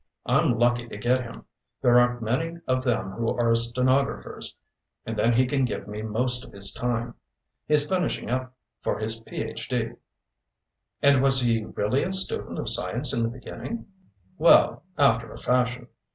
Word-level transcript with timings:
I'm 0.25 0.57
lucky 0.57 0.87
to 0.87 0.97
get 0.97 1.21
him. 1.21 1.45
There 1.83 1.99
aren't 1.99 2.23
many 2.23 2.57
of 2.65 2.83
them 2.83 3.11
who 3.11 3.37
are 3.37 3.53
stenographers, 3.53 4.55
and 5.05 5.15
then 5.15 5.33
he 5.33 5.45
can 5.45 5.63
give 5.63 5.87
me 5.87 6.01
most 6.01 6.43
of 6.43 6.51
his 6.51 6.73
time. 6.73 7.13
He's 7.67 7.87
finishing 7.87 8.27
up 8.31 8.51
for 8.81 8.97
his 8.97 9.19
Ph.D." 9.19 9.91
"And 11.03 11.21
was 11.21 11.41
he 11.41 11.65
really 11.65 12.01
a 12.01 12.11
student 12.11 12.57
of 12.57 12.67
science 12.67 13.13
in 13.13 13.21
the 13.21 13.29
beginning?" 13.29 13.89
"Well, 14.39 14.81
after 14.97 15.31
a 15.31 15.37
fashion. 15.37 15.85